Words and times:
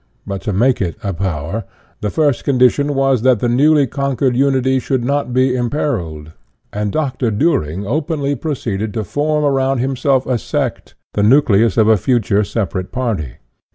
But 0.25 0.41
to 0.41 0.51
make 0.51 0.81
it 0.81 0.95
a 1.03 1.13
power, 1.13 1.63
the 1.99 2.09
first 2.09 2.43
condi 2.43 2.71
tion 2.71 2.95
was 2.95 3.21
that 3.21 3.39
the 3.39 3.47
newly 3.47 3.85
conquered 3.85 4.35
unity 4.35 4.79
should 4.79 5.05
not 5.05 5.31
be 5.31 5.55
imperiled. 5.55 6.31
And 6.73 6.91
Dr. 6.91 7.29
Duhring 7.29 7.85
openly 7.85 8.35
pro 8.35 8.53
ceeded 8.53 8.93
to 8.93 9.03
form 9.03 9.45
around 9.45 9.77
himself 9.77 10.25
a 10.25 10.39
sect, 10.39 10.95
the 11.13 11.21
nucleus 11.21 11.77
IO 11.77 11.81
INTRODUCTION 11.81 11.81
of 11.81 11.87
a 11.87 11.97
future 12.01 12.43
separate 12.43 12.91
party. 12.91 13.33